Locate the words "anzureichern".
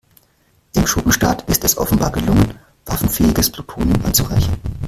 4.03-4.57